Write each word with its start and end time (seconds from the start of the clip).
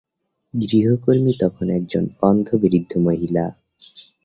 গৃহকর্মী 0.53 1.33
তখন 1.41 1.65
একজন 1.69 2.03
অন্ধ 2.21 2.47
বৃদ্ধ 2.55 2.91
মহিলা। 2.97 3.45